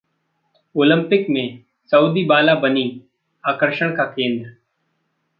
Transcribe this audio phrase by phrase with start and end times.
[0.75, 1.59] Olympic में
[1.91, 2.85] Saudi बाला बनी
[3.43, 4.49] आकर्षण का केंद्र